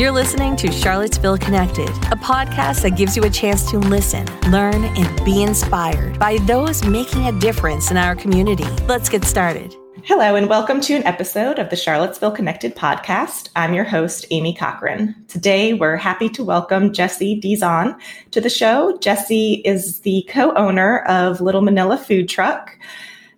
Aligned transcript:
You're 0.00 0.12
listening 0.12 0.56
to 0.56 0.72
Charlottesville 0.72 1.36
Connected, 1.36 1.90
a 1.90 2.16
podcast 2.16 2.80
that 2.84 2.96
gives 2.96 3.18
you 3.18 3.24
a 3.24 3.28
chance 3.28 3.70
to 3.70 3.78
listen, 3.78 4.24
learn, 4.50 4.82
and 4.82 5.24
be 5.26 5.42
inspired 5.42 6.18
by 6.18 6.38
those 6.46 6.82
making 6.86 7.26
a 7.26 7.38
difference 7.38 7.90
in 7.90 7.98
our 7.98 8.16
community. 8.16 8.64
Let's 8.88 9.10
get 9.10 9.26
started. 9.26 9.76
Hello, 10.04 10.36
and 10.36 10.48
welcome 10.48 10.80
to 10.80 10.94
an 10.94 11.04
episode 11.04 11.58
of 11.58 11.68
the 11.68 11.76
Charlottesville 11.76 12.30
Connected 12.30 12.74
podcast. 12.74 13.50
I'm 13.56 13.74
your 13.74 13.84
host, 13.84 14.24
Amy 14.30 14.54
Cochran. 14.54 15.14
Today, 15.28 15.74
we're 15.74 15.96
happy 15.96 16.30
to 16.30 16.42
welcome 16.42 16.94
Jessie 16.94 17.38
Dizon 17.38 17.94
to 18.30 18.40
the 18.40 18.48
show. 18.48 18.96
Jessie 19.02 19.60
is 19.66 20.00
the 20.00 20.26
co 20.30 20.54
owner 20.54 21.00
of 21.00 21.42
Little 21.42 21.60
Manila 21.60 21.98
Food 21.98 22.26
Truck. 22.26 22.74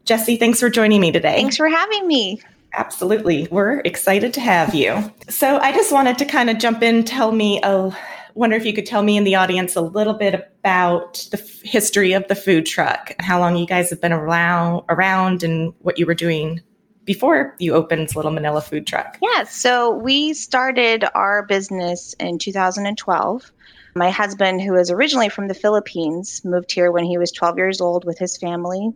Jessie, 0.05 0.37
thanks 0.37 0.61
for 0.61 0.71
joining 0.71 1.01
me 1.01 1.11
today. 1.11 1.35
Thanks 1.35 1.57
for 1.57 1.69
having 1.69 2.07
me. 2.07 2.41
Absolutely. 2.75 3.48
We're 3.50 3.80
excited 3.80 4.32
to 4.34 4.41
have 4.41 4.75
you. 4.75 5.12
So 5.29 5.59
I 5.59 5.73
just 5.73 5.93
wanted 5.93 6.18
to 6.18 6.25
kind 6.25 6.48
of 6.48 6.59
jump 6.59 6.82
in, 6.82 7.05
tell 7.05 7.32
me, 7.32 7.61
I 7.62 7.95
wonder 8.34 8.56
if 8.56 8.64
you 8.64 8.73
could 8.73 8.87
tell 8.87 9.02
me 9.02 9.16
in 9.16 9.24
the 9.24 9.34
audience 9.34 9.77
a 9.77 9.80
little 9.80 10.14
bit 10.14 10.34
about 10.34 11.27
the 11.30 11.38
f- 11.38 11.61
history 11.62 12.12
of 12.12 12.27
the 12.28 12.34
food 12.34 12.64
truck, 12.64 13.14
how 13.20 13.38
long 13.38 13.56
you 13.56 13.66
guys 13.66 13.91
have 13.91 14.00
been 14.00 14.12
around, 14.12 14.84
around 14.88 15.42
and 15.42 15.74
what 15.80 15.98
you 15.98 16.06
were 16.06 16.14
doing 16.14 16.61
before 17.05 17.55
you 17.59 17.74
opened 17.74 18.14
Little 18.14 18.30
Manila 18.30 18.61
Food 18.61 18.86
Truck. 18.86 19.19
Yeah, 19.20 19.42
so 19.45 19.91
we 19.91 20.33
started 20.33 21.05
our 21.14 21.45
business 21.45 22.14
in 22.20 22.39
2012. 22.39 23.52
My 23.95 24.11
husband, 24.11 24.62
who 24.62 24.75
is 24.77 24.91
originally 24.91 25.28
from 25.28 25.48
the 25.48 25.55
Philippines, 25.55 26.42
moved 26.45 26.73
here 26.73 26.91
when 26.91 27.05
he 27.05 27.19
was 27.19 27.33
12 27.33 27.59
years 27.59 27.80
old 27.80 28.05
with 28.05 28.19
his 28.19 28.36
family 28.39 28.92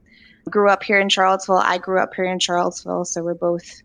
grew 0.50 0.70
up 0.70 0.82
here 0.82 1.00
in 1.00 1.08
Charlottesville. 1.08 1.56
I 1.56 1.78
grew 1.78 2.00
up 2.00 2.14
here 2.14 2.26
in 2.26 2.38
Charlottesville, 2.38 3.04
so 3.04 3.22
we're 3.22 3.34
both 3.34 3.82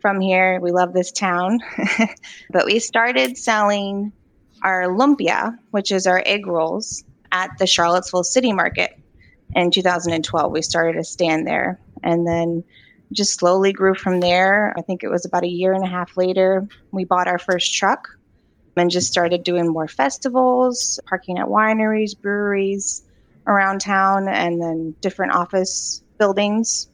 from 0.00 0.20
here. 0.20 0.60
We 0.60 0.70
love 0.70 0.92
this 0.92 1.10
town. 1.10 1.60
but 2.50 2.66
we 2.66 2.80
started 2.80 3.38
selling 3.38 4.12
our 4.62 4.84
lumpia, 4.84 5.56
which 5.70 5.90
is 5.90 6.06
our 6.06 6.22
egg 6.24 6.46
rolls, 6.46 7.04
at 7.30 7.50
the 7.58 7.66
Charlottesville 7.66 8.24
City 8.24 8.52
Market 8.52 8.98
in 9.54 9.70
2012. 9.70 10.52
We 10.52 10.60
started 10.60 10.98
a 10.98 11.04
stand 11.04 11.46
there 11.46 11.80
and 12.02 12.26
then 12.26 12.62
just 13.12 13.38
slowly 13.38 13.72
grew 13.72 13.94
from 13.94 14.20
there. 14.20 14.74
I 14.76 14.82
think 14.82 15.02
it 15.02 15.08
was 15.08 15.24
about 15.24 15.44
a 15.44 15.48
year 15.48 15.72
and 15.72 15.84
a 15.84 15.88
half 15.88 16.16
later, 16.16 16.66
we 16.90 17.04
bought 17.04 17.28
our 17.28 17.38
first 17.38 17.74
truck 17.74 18.08
and 18.76 18.90
just 18.90 19.10
started 19.10 19.44
doing 19.44 19.68
more 19.68 19.88
festivals, 19.88 21.00
parking 21.06 21.38
at 21.38 21.46
wineries, 21.46 22.18
breweries 22.18 23.02
around 23.46 23.80
town, 23.80 24.28
and 24.28 24.60
then 24.60 24.94
different 25.00 25.32
office 25.32 26.01
buildings. 26.18 26.88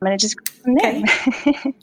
I'm 0.00 0.06
going 0.06 0.18
to 0.18 0.22
just 0.22 0.36
there. 0.64 1.02
Okay. 1.46 1.74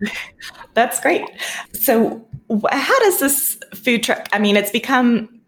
That's 0.74 1.00
great. 1.00 1.24
So, 1.72 2.26
how 2.70 3.00
does 3.00 3.20
this 3.20 3.58
food 3.74 4.02
truck? 4.02 4.28
I 4.32 4.38
mean, 4.38 4.56
it's 4.56 4.70
become 4.70 5.40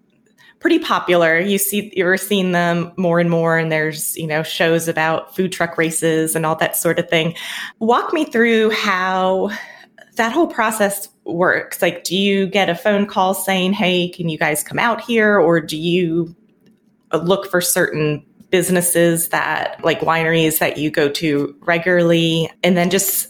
pretty 0.61 0.78
popular. 0.78 1.41
You 1.41 1.59
see, 1.59 1.93
you're 1.97 2.17
seeing 2.17 2.53
them 2.53 2.93
more 2.97 3.19
and 3.19 3.28
more, 3.28 3.59
and 3.59 3.70
there's 3.73 4.17
you 4.17 4.27
know 4.27 4.43
shows 4.43 4.89
about 4.89 5.34
food 5.34 5.53
truck 5.53 5.77
races 5.77 6.37
and 6.37 6.47
all 6.47 6.56
that 6.56 6.77
sort 6.77 6.98
of 6.98 7.09
thing. 7.11 7.34
Walk 7.81 8.12
me 8.12 8.25
through 8.25 8.70
how 8.70 9.50
that 10.17 10.33
whole 10.33 10.47
process 10.47 11.09
works. 11.25 11.83
Like, 11.83 12.05
do 12.05 12.17
you 12.17 12.47
get 12.47 12.69
a 12.70 12.75
phone 12.75 13.06
call 13.06 13.34
saying, 13.34 13.73
"Hey, 13.73 14.09
can 14.09 14.28
you 14.28 14.39
guys 14.39 14.62
come 14.62 14.78
out 14.78 15.00
here?" 15.00 15.39
or 15.39 15.61
do 15.61 15.77
you 15.77 16.34
look 17.12 17.50
for 17.50 17.61
certain 17.61 18.25
businesses 18.53 19.31
that 19.31 19.83
like 19.83 20.00
wineries 20.00 20.61
that 20.61 20.78
you 20.78 20.91
go 20.91 21.08
to 21.08 21.56
regularly. 21.61 22.48
And 22.62 22.77
then 22.77 22.91
just 22.91 23.28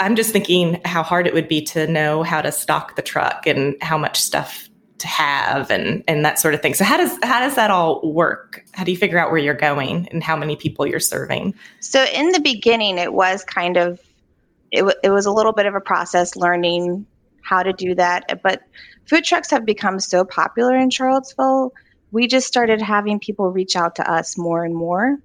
i'm 0.00 0.16
just 0.16 0.32
thinking 0.32 0.80
how 0.84 1.04
hard 1.04 1.26
it 1.26 1.32
would 1.32 1.46
be 1.48 1.62
to 1.62 1.86
know 1.86 2.24
how 2.24 2.42
to 2.42 2.50
stock 2.50 2.96
the 2.96 3.02
truck 3.02 3.46
and 3.46 3.76
how 3.80 3.96
much 3.96 4.20
stuff 4.20 4.68
to 4.98 5.06
have 5.06 5.70
and 5.70 6.02
and 6.08 6.24
that 6.24 6.38
sort 6.38 6.54
of 6.54 6.62
thing. 6.62 6.74
So 6.74 6.84
how 6.84 6.96
does 6.96 7.16
how 7.22 7.40
does 7.40 7.54
that 7.54 7.70
all 7.70 8.00
work? 8.12 8.64
How 8.72 8.84
do 8.84 8.90
you 8.90 8.96
figure 8.96 9.18
out 9.18 9.30
where 9.30 9.38
you're 9.38 9.54
going 9.54 10.08
and 10.08 10.22
how 10.22 10.36
many 10.36 10.56
people 10.56 10.86
you're 10.86 11.00
serving? 11.00 11.54
So 11.80 12.04
in 12.12 12.30
the 12.32 12.40
beginning 12.40 12.98
it 12.98 13.12
was 13.12 13.44
kind 13.44 13.76
of 13.76 14.00
it, 14.70 14.80
w- 14.80 14.98
it 15.02 15.10
was 15.10 15.24
a 15.24 15.30
little 15.30 15.52
bit 15.52 15.66
of 15.66 15.74
a 15.74 15.80
process 15.80 16.36
learning 16.36 17.06
how 17.42 17.62
to 17.62 17.72
do 17.72 17.94
that. 17.94 18.40
But 18.42 18.62
food 19.06 19.24
trucks 19.24 19.50
have 19.50 19.64
become 19.64 20.00
so 20.00 20.24
popular 20.24 20.76
in 20.76 20.90
charlottesville 20.90 21.72
we 22.10 22.26
just 22.26 22.46
started 22.46 22.80
having 22.80 23.20
people 23.20 23.50
reach 23.50 23.76
out 23.76 23.96
to 23.96 24.10
us 24.10 24.38
more 24.38 24.64
and 24.64 24.74
more. 24.74 25.18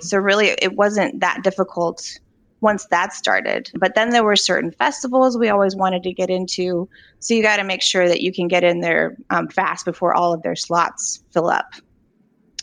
So 0.00 0.18
really, 0.18 0.48
it 0.48 0.74
wasn't 0.74 1.20
that 1.20 1.42
difficult 1.42 2.18
once 2.60 2.86
that 2.86 3.12
started. 3.12 3.70
But 3.74 3.94
then 3.94 4.10
there 4.10 4.24
were 4.24 4.36
certain 4.36 4.70
festivals 4.70 5.38
we 5.38 5.48
always 5.48 5.76
wanted 5.76 6.02
to 6.04 6.12
get 6.12 6.30
into. 6.30 6.88
So 7.20 7.34
you 7.34 7.42
got 7.42 7.56
to 7.56 7.64
make 7.64 7.82
sure 7.82 8.08
that 8.08 8.20
you 8.20 8.32
can 8.32 8.48
get 8.48 8.64
in 8.64 8.80
there 8.80 9.16
um, 9.30 9.48
fast 9.48 9.84
before 9.84 10.14
all 10.14 10.32
of 10.32 10.42
their 10.42 10.56
slots 10.56 11.22
fill 11.30 11.48
up. 11.48 11.74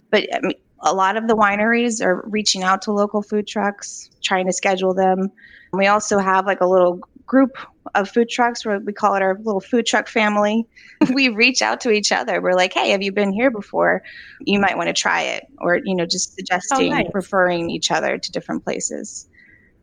But 0.10 0.28
I 0.34 0.40
mean, 0.42 0.58
a 0.82 0.94
lot 0.94 1.16
of 1.16 1.28
the 1.28 1.36
wineries 1.36 2.04
are 2.04 2.24
reaching 2.28 2.64
out 2.64 2.82
to 2.84 2.92
local 2.92 3.22
food 3.22 3.48
trucks, 3.48 4.10
trying 4.22 4.46
to 4.48 4.54
schedule 4.54 4.94
them. 4.94 5.32
We 5.72 5.88
also 5.88 6.20
have 6.20 6.46
like 6.46 6.62
a 6.62 6.68
little 6.68 7.00
group 7.34 7.58
of 7.96 8.10
food 8.10 8.30
trucks 8.30 8.66
where 8.66 8.80
we 8.80 8.94
call 8.94 9.16
it 9.16 9.22
our 9.22 9.38
little 9.44 9.60
food 9.60 9.86
truck 9.86 10.08
family. 10.08 10.68
We 11.14 11.28
reach 11.28 11.62
out 11.62 11.82
to 11.82 11.92
each 11.92 12.14
other. 12.14 12.42
We're 12.42 12.56
like 12.56 12.74
hey 12.74 12.92
have 12.92 13.02
you 13.02 13.12
been 13.12 13.34
here 13.34 13.52
before? 13.52 14.04
You 14.42 14.60
might 14.60 14.78
want 14.78 14.88
to 14.88 14.94
try 14.94 15.22
it 15.22 15.46
or 15.60 15.80
you 15.84 15.96
know 15.96 16.06
just 16.06 16.36
suggesting 16.36 16.94
oh, 16.94 16.98
nice. 16.98 17.12
referring 17.14 17.70
each 17.70 17.92
other 17.92 18.18
to 18.18 18.32
different 18.32 18.64
places. 18.64 19.28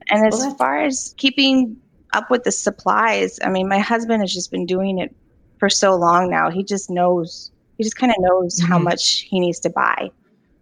And 0.09 0.27
as 0.27 0.39
well, 0.39 0.55
far 0.55 0.81
as 0.83 1.15
keeping 1.19 1.77
up 2.13 2.29
with 2.29 2.43
the 2.43 2.51
supplies 2.51 3.39
i 3.45 3.49
mean 3.49 3.69
my 3.69 3.79
husband 3.79 4.21
has 4.21 4.35
just 4.35 4.51
been 4.51 4.67
doing 4.67 4.99
it 4.99 5.15
for 5.61 5.69
so 5.69 5.95
long 5.95 6.29
now. 6.29 6.51
He 6.51 6.65
just 6.65 6.91
knows 6.91 7.53
he 7.79 7.85
just 7.85 7.97
kind 7.97 8.11
of 8.11 8.17
knows 8.19 8.57
mm-hmm. 8.59 8.73
how 8.73 8.79
much 8.79 9.27
he 9.29 9.39
needs 9.39 9.61
to 9.61 9.71
buy. 9.71 10.11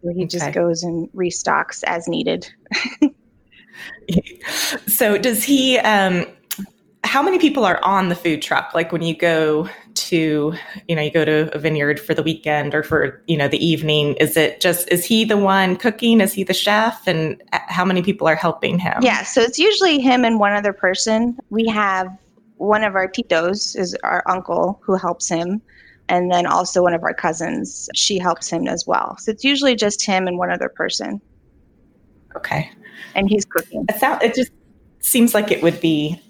He 0.02 0.08
okay. 0.08 0.26
just 0.26 0.52
goes 0.52 0.82
and 0.82 1.10
restocks 1.12 1.82
as 1.86 2.06
needed. 2.06 2.50
So 4.86 5.16
does 5.16 5.44
he 5.44 5.78
um 5.78 6.26
how 7.08 7.22
many 7.22 7.38
people 7.38 7.64
are 7.64 7.82
on 7.82 8.10
the 8.10 8.14
food 8.14 8.42
truck? 8.42 8.74
Like 8.74 8.92
when 8.92 9.00
you 9.00 9.16
go 9.16 9.66
to, 9.94 10.52
you 10.86 10.94
know, 10.94 11.00
you 11.00 11.10
go 11.10 11.24
to 11.24 11.48
a 11.56 11.58
vineyard 11.58 11.98
for 11.98 12.12
the 12.12 12.22
weekend 12.22 12.74
or 12.74 12.82
for, 12.82 13.22
you 13.26 13.34
know, 13.34 13.48
the 13.48 13.64
evening, 13.64 14.12
is 14.16 14.36
it 14.36 14.60
just, 14.60 14.86
is 14.90 15.06
he 15.06 15.24
the 15.24 15.38
one 15.38 15.76
cooking? 15.76 16.20
Is 16.20 16.34
he 16.34 16.44
the 16.44 16.52
chef? 16.52 17.06
And 17.06 17.42
uh, 17.54 17.60
how 17.68 17.82
many 17.86 18.02
people 18.02 18.28
are 18.28 18.34
helping 18.34 18.78
him? 18.78 18.98
Yeah. 19.00 19.22
So 19.22 19.40
it's 19.40 19.58
usually 19.58 20.00
him 20.00 20.22
and 20.22 20.38
one 20.38 20.52
other 20.52 20.74
person. 20.74 21.38
We 21.48 21.66
have 21.68 22.14
one 22.58 22.84
of 22.84 22.94
our 22.94 23.08
titos 23.08 23.74
is 23.74 23.96
our 24.04 24.22
uncle 24.26 24.78
who 24.84 24.94
helps 24.94 25.30
him. 25.30 25.62
And 26.10 26.30
then 26.30 26.44
also 26.44 26.82
one 26.82 26.92
of 26.92 27.02
our 27.04 27.14
cousins, 27.14 27.88
she 27.94 28.18
helps 28.18 28.50
him 28.50 28.68
as 28.68 28.86
well. 28.86 29.16
So 29.16 29.30
it's 29.30 29.44
usually 29.44 29.76
just 29.76 30.04
him 30.04 30.26
and 30.26 30.36
one 30.36 30.50
other 30.50 30.68
person. 30.68 31.22
Okay. 32.36 32.70
And 33.14 33.30
he's 33.30 33.46
cooking. 33.46 33.86
It, 33.88 33.98
sound, 33.98 34.22
it 34.22 34.34
just 34.34 34.52
seems 35.00 35.32
like 35.32 35.50
it 35.50 35.62
would 35.62 35.80
be 35.80 36.20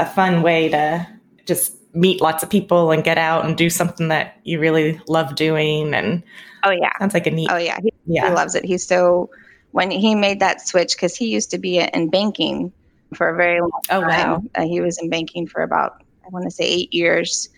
a 0.00 0.06
fun 0.06 0.42
way 0.42 0.68
to 0.68 1.06
just 1.46 1.76
meet 1.94 2.20
lots 2.20 2.42
of 2.42 2.50
people 2.50 2.90
and 2.90 3.02
get 3.02 3.18
out 3.18 3.44
and 3.44 3.56
do 3.56 3.68
something 3.68 4.08
that 4.08 4.38
you 4.44 4.60
really 4.60 5.00
love 5.08 5.34
doing. 5.34 5.94
And 5.94 6.22
oh 6.62 6.70
yeah, 6.70 6.90
sounds 6.98 7.14
like 7.14 7.26
a 7.26 7.30
neat. 7.30 7.48
Oh 7.50 7.56
yeah, 7.56 7.78
he, 7.82 7.92
yeah. 8.06 8.28
he 8.28 8.34
loves 8.34 8.54
it. 8.54 8.64
He's 8.64 8.86
so 8.86 9.30
when 9.72 9.90
he 9.90 10.14
made 10.14 10.40
that 10.40 10.66
switch 10.66 10.96
because 10.96 11.16
he 11.16 11.28
used 11.28 11.50
to 11.50 11.58
be 11.58 11.78
in 11.78 12.10
banking 12.10 12.72
for 13.14 13.28
a 13.28 13.36
very 13.36 13.60
long 13.60 13.70
time. 13.88 14.04
Oh 14.04 14.06
wow, 14.06 14.42
uh, 14.54 14.62
he 14.62 14.80
was 14.80 14.98
in 14.98 15.10
banking 15.10 15.46
for 15.46 15.62
about 15.62 16.02
I 16.24 16.28
want 16.28 16.44
to 16.44 16.50
say 16.50 16.64
eight 16.64 16.92
years. 16.92 17.48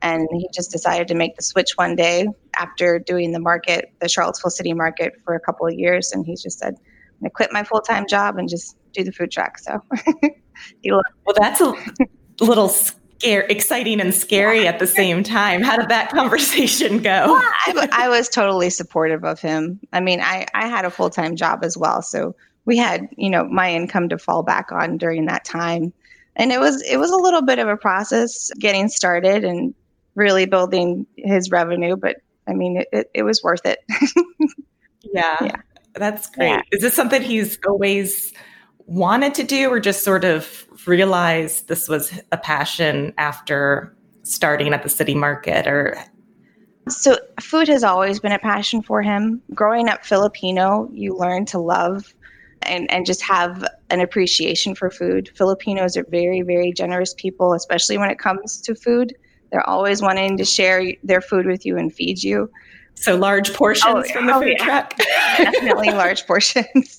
And 0.00 0.28
he 0.32 0.48
just 0.54 0.70
decided 0.70 1.08
to 1.08 1.16
make 1.16 1.34
the 1.34 1.42
switch 1.42 1.72
one 1.74 1.96
day 1.96 2.28
after 2.56 3.00
doing 3.00 3.32
the 3.32 3.40
market, 3.40 3.92
the 4.00 4.08
Charlottesville 4.08 4.50
City 4.50 4.72
Market, 4.72 5.14
for 5.24 5.34
a 5.34 5.40
couple 5.40 5.66
of 5.66 5.74
years. 5.74 6.12
And 6.12 6.24
he 6.24 6.36
just 6.36 6.60
said, 6.60 6.74
I'm 6.74 7.20
going 7.20 7.30
to 7.30 7.34
quit 7.34 7.52
my 7.52 7.64
full 7.64 7.80
time 7.80 8.06
job 8.06 8.38
and 8.38 8.48
just 8.48 8.76
do 8.92 9.02
the 9.02 9.10
food 9.10 9.32
truck. 9.32 9.58
So 9.58 9.82
well, 10.84 11.02
that's 11.36 11.60
a 11.60 11.74
little 12.40 12.68
scare, 12.68 13.42
exciting 13.42 14.00
and 14.00 14.14
scary 14.14 14.66
at 14.66 14.78
the 14.78 14.86
same 14.86 15.22
time. 15.22 15.62
How 15.62 15.76
did 15.76 15.88
that 15.88 16.10
conversation 16.10 16.98
go? 16.98 17.26
Well, 17.26 17.42
I, 17.66 17.88
I, 17.92 18.08
was 18.08 18.28
totally 18.28 18.70
supportive 18.70 19.24
of 19.24 19.40
him. 19.40 19.80
I 19.92 20.00
mean, 20.00 20.20
I, 20.20 20.46
I 20.54 20.68
had 20.68 20.84
a 20.84 20.90
full 20.90 21.10
time 21.10 21.36
job 21.36 21.64
as 21.64 21.76
well, 21.76 22.02
so 22.02 22.34
we 22.64 22.76
had 22.76 23.08
you 23.16 23.30
know 23.30 23.44
my 23.44 23.72
income 23.72 24.08
to 24.10 24.18
fall 24.18 24.42
back 24.42 24.72
on 24.72 24.98
during 24.98 25.26
that 25.26 25.44
time, 25.44 25.92
and 26.36 26.52
it 26.52 26.60
was 26.60 26.82
it 26.82 26.98
was 26.98 27.10
a 27.10 27.16
little 27.16 27.42
bit 27.42 27.58
of 27.58 27.68
a 27.68 27.76
process 27.76 28.50
getting 28.58 28.88
started 28.88 29.44
and 29.44 29.74
really 30.14 30.46
building 30.46 31.06
his 31.16 31.50
revenue, 31.50 31.96
but 31.96 32.16
I 32.48 32.54
mean, 32.54 32.78
it, 32.78 32.88
it, 32.92 33.10
it 33.14 33.22
was 33.22 33.42
worth 33.42 33.64
it. 33.64 33.78
yeah. 35.02 35.36
Yeah. 35.40 35.56
That's 35.94 36.28
great. 36.30 36.48
Yeah. 36.48 36.62
Is 36.72 36.82
this 36.82 36.94
something 36.94 37.22
he's 37.22 37.58
always 37.66 38.32
wanted 38.88 39.34
to 39.34 39.44
do 39.44 39.68
or 39.68 39.78
just 39.78 40.02
sort 40.02 40.24
of 40.24 40.66
realized 40.86 41.68
this 41.68 41.88
was 41.88 42.20
a 42.32 42.36
passion 42.36 43.12
after 43.18 43.94
starting 44.22 44.72
at 44.72 44.82
the 44.82 44.88
city 44.88 45.14
market 45.14 45.66
or 45.66 45.96
so 46.88 47.16
food 47.40 47.68
has 47.68 47.84
always 47.84 48.18
been 48.18 48.32
a 48.32 48.38
passion 48.38 48.82
for 48.82 49.02
him 49.02 49.42
growing 49.54 49.88
up 49.88 50.04
filipino 50.04 50.88
you 50.92 51.14
learn 51.14 51.44
to 51.44 51.58
love 51.58 52.14
and, 52.62 52.90
and 52.90 53.06
just 53.06 53.22
have 53.22 53.64
an 53.90 54.00
appreciation 54.00 54.74
for 54.74 54.90
food 54.90 55.30
filipinos 55.36 55.96
are 55.96 56.06
very 56.08 56.40
very 56.40 56.72
generous 56.72 57.14
people 57.14 57.52
especially 57.52 57.98
when 57.98 58.10
it 58.10 58.18
comes 58.18 58.60
to 58.60 58.74
food 58.74 59.14
They're 59.50 59.68
always 59.68 60.02
wanting 60.02 60.36
to 60.38 60.44
share 60.44 60.94
their 61.02 61.20
food 61.20 61.46
with 61.46 61.64
you 61.64 61.76
and 61.78 61.92
feed 61.92 62.22
you. 62.22 62.50
So 62.94 63.16
large 63.16 63.54
portions 63.54 64.06
oh, 64.08 64.12
from 64.12 64.26
the 64.26 64.34
oh, 64.34 64.40
food 64.40 64.56
yeah. 64.58 64.64
truck. 64.64 64.96
Definitely 65.38 65.90
large 65.90 66.26
portions. 66.26 66.97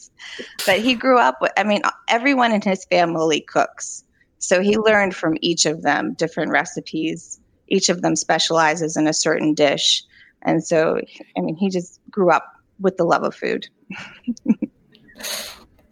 But 0.65 0.79
he 0.79 0.95
grew 0.95 1.19
up 1.19 1.37
with, 1.41 1.51
I 1.57 1.63
mean, 1.63 1.81
everyone 2.07 2.51
in 2.51 2.61
his 2.61 2.85
family 2.85 3.41
cooks. 3.41 4.03
So 4.39 4.61
he 4.61 4.77
learned 4.77 5.15
from 5.15 5.37
each 5.41 5.65
of 5.65 5.81
them 5.81 6.13
different 6.13 6.51
recipes. 6.51 7.39
Each 7.67 7.89
of 7.89 8.01
them 8.01 8.15
specializes 8.15 8.95
in 8.95 9.07
a 9.07 9.13
certain 9.13 9.53
dish. 9.53 10.03
And 10.43 10.63
so, 10.63 11.01
I 11.37 11.41
mean, 11.41 11.55
he 11.55 11.69
just 11.69 11.99
grew 12.09 12.31
up 12.31 12.45
with 12.79 12.97
the 12.97 13.03
love 13.03 13.23
of 13.23 13.35
food. 13.35 13.67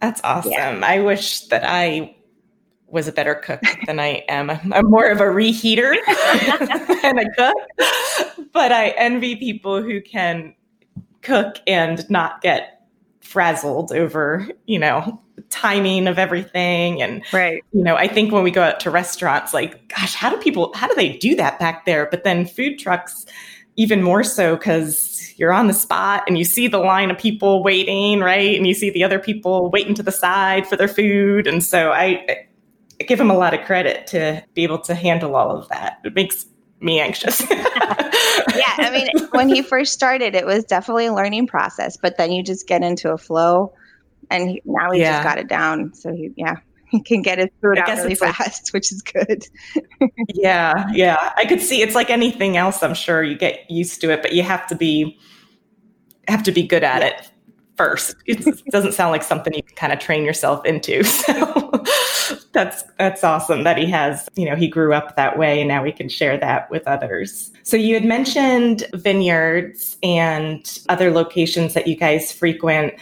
That's 0.00 0.20
awesome. 0.24 0.52
Yeah. 0.52 0.80
I 0.82 1.00
wish 1.00 1.42
that 1.48 1.64
I 1.64 2.16
was 2.86 3.06
a 3.06 3.12
better 3.12 3.34
cook 3.34 3.60
than 3.86 4.00
I 4.00 4.24
am. 4.28 4.50
I'm 4.50 4.90
more 4.90 5.10
of 5.10 5.20
a 5.20 5.24
reheater 5.24 5.94
than 7.02 7.18
a 7.18 7.30
cook, 7.34 7.54
but 8.52 8.72
I 8.72 8.94
envy 8.96 9.36
people 9.36 9.82
who 9.82 10.00
can 10.00 10.54
cook 11.20 11.56
and 11.66 12.08
not 12.08 12.40
get 12.40 12.77
frazzled 13.28 13.92
over, 13.92 14.48
you 14.64 14.78
know, 14.78 15.20
timing 15.50 16.08
of 16.08 16.18
everything. 16.18 17.02
And 17.02 17.22
right. 17.32 17.62
you 17.72 17.82
know 17.82 17.96
i 17.96 18.08
think 18.08 18.32
when 18.32 18.42
we 18.42 18.50
go 18.50 18.62
out 18.62 18.80
to 18.80 18.90
restaurants 18.90 19.54
like 19.54 19.88
gosh 19.88 20.14
how 20.14 20.30
do 20.30 20.36
people 20.38 20.72
how 20.74 20.88
do 20.88 20.94
they 20.94 21.16
do 21.16 21.36
that 21.36 21.58
back 21.58 21.84
there? 21.84 22.08
But 22.10 22.24
then 22.24 22.46
food 22.46 22.78
trucks 22.78 23.26
even 23.76 24.02
more 24.02 24.24
so 24.24 24.56
because 24.56 25.32
you're 25.36 25.52
on 25.52 25.68
the 25.68 25.74
spot 25.74 26.24
and 26.26 26.36
you 26.36 26.44
see 26.44 26.66
the 26.66 26.78
line 26.78 27.10
of 27.10 27.18
people 27.18 27.62
waiting 27.62 28.20
right? 28.20 28.56
And 28.56 28.66
you 28.66 28.74
see 28.74 28.90
the 28.90 29.04
other 29.04 29.18
people 29.18 29.70
waiting 29.70 29.94
to 29.94 30.02
the 30.02 30.12
side 30.12 30.66
for 30.66 30.76
their 30.76 30.88
food. 30.88 31.46
And 31.46 31.62
so 31.62 31.92
i, 31.92 32.24
I 33.00 33.04
give 33.04 33.18
them 33.18 33.30
a 33.30 33.36
lot 33.36 33.54
of 33.54 33.64
credit 33.64 34.06
to 34.08 34.42
be 34.54 34.64
able 34.64 34.80
to 34.80 34.94
handle 34.94 35.36
all 35.36 35.56
of 35.56 35.68
that. 35.68 36.00
It 36.04 36.14
makes 36.14 36.46
me 36.80 37.00
anxious 37.00 37.40
yeah 38.58 38.86
i 38.86 38.90
mean 38.90 39.08
when 39.30 39.48
he 39.48 39.62
first 39.62 39.92
started 39.92 40.34
it 40.34 40.44
was 40.44 40.64
definitely 40.64 41.06
a 41.06 41.14
learning 41.14 41.46
process 41.46 41.96
but 41.96 42.16
then 42.16 42.32
you 42.32 42.42
just 42.42 42.66
get 42.66 42.82
into 42.82 43.10
a 43.10 43.18
flow 43.18 43.72
and 44.30 44.50
he, 44.50 44.62
now 44.64 44.90
he 44.90 45.00
yeah. 45.00 45.12
just 45.12 45.24
got 45.24 45.38
it 45.38 45.48
down. 45.48 45.92
So 45.94 46.12
he, 46.12 46.30
yeah, 46.36 46.56
he 46.90 47.02
can 47.02 47.22
get 47.22 47.38
his 47.38 47.48
food 47.60 47.78
I 47.78 47.82
out 47.82 47.98
really 47.98 48.14
fast, 48.14 48.38
like, 48.40 48.72
which 48.72 48.92
is 48.92 49.02
good. 49.02 49.44
yeah, 50.34 50.86
yeah, 50.92 51.32
I 51.36 51.44
could 51.44 51.60
see 51.60 51.82
it's 51.82 51.94
like 51.94 52.10
anything 52.10 52.56
else. 52.56 52.82
I'm 52.82 52.94
sure 52.94 53.22
you 53.22 53.36
get 53.36 53.70
used 53.70 54.00
to 54.02 54.10
it, 54.10 54.22
but 54.22 54.32
you 54.32 54.42
have 54.42 54.66
to 54.68 54.74
be 54.74 55.18
have 56.26 56.42
to 56.42 56.52
be 56.52 56.66
good 56.66 56.84
at 56.84 57.02
yeah. 57.02 57.08
it 57.08 57.30
first. 57.76 58.16
It 58.26 58.64
doesn't 58.70 58.92
sound 58.92 59.12
like 59.12 59.22
something 59.22 59.54
you 59.54 59.62
can 59.62 59.76
kind 59.76 59.92
of 59.92 59.98
train 59.98 60.24
yourself 60.24 60.64
into. 60.64 61.04
So 61.28 61.67
that's 62.58 62.82
that's 62.98 63.22
awesome 63.22 63.62
that 63.62 63.78
he 63.78 63.86
has, 63.86 64.28
you 64.34 64.44
know, 64.44 64.56
he 64.56 64.66
grew 64.66 64.92
up 64.92 65.14
that 65.14 65.38
way 65.38 65.60
and 65.60 65.68
now 65.68 65.82
we 65.82 65.92
can 65.92 66.08
share 66.08 66.36
that 66.38 66.68
with 66.70 66.86
others. 66.88 67.52
So 67.62 67.76
you 67.76 67.94
had 67.94 68.04
mentioned 68.04 68.84
vineyards 68.94 69.96
and 70.02 70.78
other 70.88 71.12
locations 71.12 71.74
that 71.74 71.86
you 71.86 71.94
guys 71.94 72.32
frequent 72.32 72.94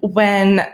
when 0.00 0.66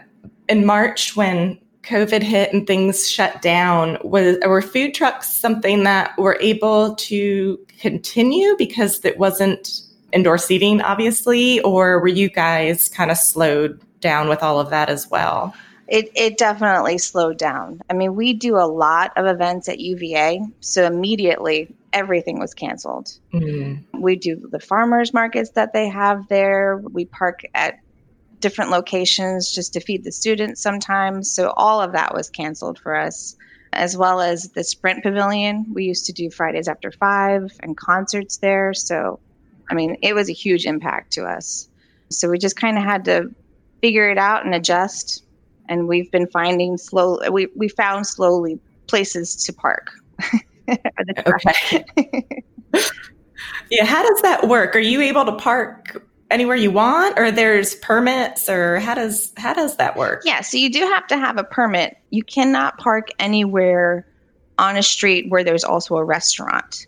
in 0.48 0.64
March 0.64 1.14
when 1.14 1.58
COVID 1.82 2.22
hit 2.22 2.52
and 2.54 2.66
things 2.66 3.10
shut 3.10 3.42
down, 3.42 3.98
was 4.02 4.38
were 4.46 4.62
food 4.62 4.94
trucks 4.94 5.28
something 5.28 5.82
that 5.84 6.16
were 6.16 6.38
able 6.40 6.94
to 6.94 7.58
continue 7.80 8.54
because 8.56 9.04
it 9.04 9.18
wasn't 9.18 9.82
indoor 10.12 10.38
seating, 10.38 10.80
obviously, 10.80 11.60
or 11.60 12.00
were 12.00 12.08
you 12.08 12.30
guys 12.30 12.88
kind 12.88 13.10
of 13.10 13.18
slowed 13.18 13.80
down 14.00 14.28
with 14.28 14.42
all 14.42 14.58
of 14.58 14.70
that 14.70 14.88
as 14.88 15.10
well? 15.10 15.54
It, 15.92 16.10
it 16.14 16.38
definitely 16.38 16.96
slowed 16.96 17.36
down. 17.36 17.82
I 17.90 17.92
mean, 17.92 18.14
we 18.14 18.32
do 18.32 18.56
a 18.56 18.64
lot 18.64 19.12
of 19.14 19.26
events 19.26 19.68
at 19.68 19.78
UVA, 19.78 20.40
so 20.60 20.86
immediately 20.86 21.76
everything 21.92 22.40
was 22.40 22.54
canceled. 22.54 23.10
Mm-hmm. 23.34 24.00
We 24.00 24.16
do 24.16 24.48
the 24.50 24.58
farmers 24.58 25.12
markets 25.12 25.50
that 25.50 25.74
they 25.74 25.90
have 25.90 26.28
there. 26.28 26.78
We 26.78 27.04
park 27.04 27.42
at 27.54 27.74
different 28.40 28.70
locations 28.70 29.52
just 29.52 29.74
to 29.74 29.80
feed 29.80 30.02
the 30.02 30.12
students 30.12 30.62
sometimes. 30.62 31.30
So 31.30 31.52
all 31.58 31.82
of 31.82 31.92
that 31.92 32.14
was 32.14 32.30
canceled 32.30 32.78
for 32.78 32.96
us, 32.96 33.36
as 33.74 33.94
well 33.94 34.22
as 34.22 34.48
the 34.48 34.64
Sprint 34.64 35.02
Pavilion. 35.02 35.66
We 35.74 35.84
used 35.84 36.06
to 36.06 36.14
do 36.14 36.30
Fridays 36.30 36.68
after 36.68 36.90
five 36.90 37.52
and 37.60 37.76
concerts 37.76 38.38
there. 38.38 38.72
So, 38.72 39.20
I 39.70 39.74
mean, 39.74 39.98
it 40.00 40.14
was 40.14 40.30
a 40.30 40.32
huge 40.32 40.64
impact 40.64 41.12
to 41.12 41.24
us. 41.24 41.68
So 42.08 42.30
we 42.30 42.38
just 42.38 42.56
kind 42.56 42.78
of 42.78 42.84
had 42.84 43.04
to 43.04 43.30
figure 43.82 44.08
it 44.08 44.16
out 44.16 44.46
and 44.46 44.54
adjust. 44.54 45.22
And 45.72 45.88
we've 45.88 46.10
been 46.10 46.26
finding 46.26 46.76
slow. 46.76 47.18
We 47.30 47.48
we 47.56 47.68
found 47.68 48.06
slowly 48.06 48.60
places 48.88 49.34
to 49.44 49.52
park. 49.54 49.90
okay. 50.68 51.84
yeah, 53.70 53.84
how 53.84 54.06
does 54.06 54.20
that 54.20 54.48
work? 54.48 54.76
Are 54.76 54.80
you 54.80 55.00
able 55.00 55.24
to 55.24 55.32
park 55.32 56.06
anywhere 56.30 56.56
you 56.56 56.70
want 56.70 57.18
or 57.18 57.30
there's 57.30 57.74
permits 57.76 58.48
or 58.48 58.80
how 58.80 58.94
does 58.94 59.32
how 59.36 59.52
does 59.52 59.76
that 59.76 59.96
work 59.98 60.22
yeah 60.24 60.40
so 60.40 60.56
you 60.56 60.72
do 60.72 60.80
have 60.80 61.06
to 61.06 61.18
have 61.18 61.36
a 61.36 61.44
permit 61.44 61.98
you 62.08 62.24
cannot 62.24 62.78
park 62.78 63.08
anywhere 63.18 64.06
on 64.56 64.78
a 64.78 64.82
street 64.82 65.26
where 65.28 65.44
there's 65.44 65.62
also 65.62 65.94
a 65.96 66.02
restaurant 66.02 66.86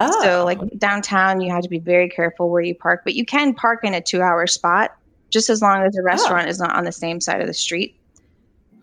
oh. 0.00 0.22
so 0.22 0.42
like 0.42 0.58
downtown 0.78 1.42
you 1.42 1.52
have 1.52 1.62
to 1.62 1.68
be 1.68 1.78
very 1.78 2.08
careful 2.08 2.48
where 2.48 2.62
you 2.62 2.74
park 2.74 3.02
but 3.04 3.14
you 3.14 3.26
can 3.26 3.52
park 3.52 3.80
in 3.84 3.92
a 3.92 4.00
two 4.00 4.22
hour 4.22 4.46
spot 4.46 4.96
just 5.28 5.50
as 5.50 5.60
long 5.60 5.82
as 5.82 5.92
the 5.92 6.00
oh. 6.00 6.04
restaurant 6.04 6.46
oh. 6.46 6.50
is 6.50 6.58
not 6.58 6.74
on 6.74 6.84
the 6.84 6.92
same 6.92 7.20
side 7.20 7.42
of 7.42 7.46
the 7.46 7.52
street 7.52 7.97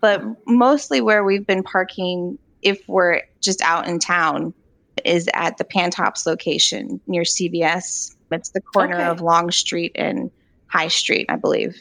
but 0.06 0.22
mostly 0.46 1.00
where 1.00 1.24
we've 1.24 1.46
been 1.46 1.62
parking 1.62 2.38
if 2.62 2.80
we're 2.88 3.22
just 3.40 3.60
out 3.62 3.88
in 3.88 3.98
town 3.98 4.54
is 5.04 5.28
at 5.34 5.58
the 5.58 5.64
pantops 5.64 6.26
location 6.26 7.00
near 7.06 7.22
cbs 7.22 8.16
it's 8.32 8.50
the 8.50 8.60
corner 8.60 8.96
okay. 8.96 9.04
of 9.04 9.20
Long 9.20 9.50
Street 9.50 9.92
and 9.94 10.30
High 10.68 10.88
Street, 10.88 11.26
I 11.28 11.36
believe. 11.36 11.76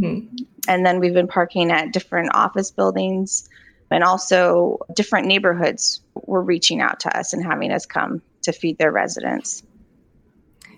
Mm-hmm. 0.00 0.36
And 0.68 0.86
then 0.86 0.98
we've 0.98 1.14
been 1.14 1.28
parking 1.28 1.70
at 1.70 1.92
different 1.92 2.30
office 2.34 2.70
buildings 2.70 3.48
and 3.90 4.02
also 4.02 4.78
different 4.94 5.26
neighborhoods 5.26 6.00
were 6.14 6.42
reaching 6.42 6.80
out 6.80 7.00
to 7.00 7.16
us 7.16 7.32
and 7.32 7.44
having 7.44 7.70
us 7.70 7.86
come 7.86 8.20
to 8.42 8.52
feed 8.52 8.78
their 8.78 8.90
residents. 8.90 9.62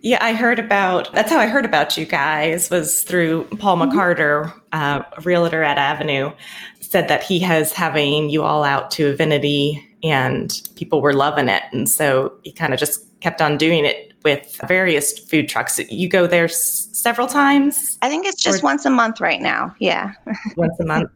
Yeah, 0.03 0.19
I 0.21 0.33
heard 0.33 0.59
about 0.59 1.13
that's 1.13 1.31
how 1.31 1.39
I 1.39 1.47
heard 1.47 1.65
about 1.65 1.97
you 1.97 2.07
guys 2.07 2.71
was 2.71 3.03
through 3.03 3.45
Paul 3.59 3.77
mm-hmm. 3.77 3.99
McCarter, 3.99 4.53
uh, 4.73 5.03
a 5.17 5.21
realtor 5.23 5.63
at 5.63 5.79
Avenue, 5.79 6.33
said 6.81 7.09
that 7.09 7.23
he 7.23 7.39
has 7.41 7.73
having 7.73 8.31
you 8.31 8.43
all 8.43 8.65
out 8.65 8.91
to 8.93 9.13
Avinity 9.13 9.85
and 10.03 10.63
people 10.77 11.01
were 11.01 11.13
loving 11.13 11.49
it. 11.49 11.63
And 11.73 11.89
so 11.89 12.33
he 12.45 12.53
kind 12.53 12.73
of 12.73 12.79
just 12.79 13.05
kept 13.21 13.43
on 13.43 13.57
doing 13.57 13.85
it 13.85 14.13
with 14.25 14.61
various 14.69 15.19
food 15.19 15.49
trucks. 15.49 15.79
You 15.91 16.09
go 16.09 16.27
there 16.27 16.45
s- 16.45 16.89
several 16.93 17.27
times? 17.27 17.99
I 18.03 18.09
think 18.09 18.27
it's 18.27 18.43
just 18.43 18.63
or- 18.63 18.67
once 18.67 18.85
a 18.85 18.91
month 18.91 19.21
right 19.21 19.41
now. 19.41 19.75
Yeah. 19.81 20.13
once 20.57 20.79
a 20.81 20.85
month. 20.85 21.11